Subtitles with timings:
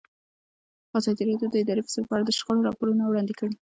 [0.97, 3.55] ازادي راډیو د اداري فساد په اړه د شخړو راپورونه وړاندې کړي.